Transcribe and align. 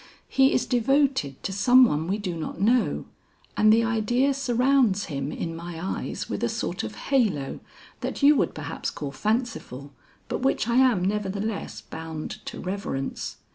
He 0.29 0.51
is 0.51 0.65
devoted 0.65 1.43
to 1.43 1.53
some 1.53 1.85
one 1.85 2.07
we 2.07 2.17
do 2.17 2.35
not 2.35 2.59
know, 2.59 3.05
and 3.55 3.71
the 3.71 3.83
idea 3.83 4.33
surrounds 4.33 5.05
him 5.13 5.31
in 5.31 5.55
my 5.55 5.79
eyes 5.79 6.27
with 6.27 6.43
a 6.43 6.49
sort 6.49 6.83
of 6.83 6.95
halo 6.95 7.59
that 7.99 8.23
you 8.23 8.35
would 8.35 8.55
perhaps 8.55 8.89
call 8.89 9.11
fanciful, 9.11 9.93
but 10.27 10.41
which 10.41 10.67
I 10.67 10.77
am 10.77 11.05
nevertheless 11.05 11.81
bound 11.81 12.43
to 12.47 12.59
reverence. 12.59 13.37